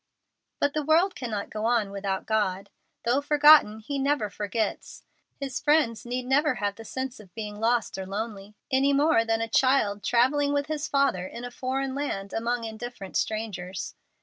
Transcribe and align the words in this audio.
"But 0.59 0.73
the 0.73 0.81
world 0.83 1.13
cannot 1.13 1.51
go 1.51 1.65
on 1.65 1.91
without 1.91 2.25
God. 2.25 2.71
Though 3.03 3.21
forgotten, 3.21 3.77
He 3.77 3.99
never 3.99 4.31
forgets! 4.31 5.03
His 5.39 5.59
friends 5.59 6.07
need 6.07 6.25
never 6.25 6.55
have 6.55 6.73
the 6.77 6.85
sense 6.85 7.19
of 7.19 7.35
being 7.35 7.59
lost 7.59 7.99
or 7.99 8.07
lonely 8.07 8.55
any 8.71 8.93
more 8.93 9.23
than 9.23 9.41
a 9.41 9.47
child 9.47 10.03
travelling 10.03 10.53
with 10.53 10.65
his 10.65 10.87
father 10.87 11.27
in 11.27 11.45
a 11.45 11.51
foreign 11.51 11.93
land 11.93 12.33
among 12.33 12.63
indifferent 12.63 13.15
strangers. 13.15 13.93